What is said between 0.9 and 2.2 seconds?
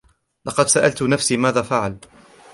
نفسي ماذا فعل.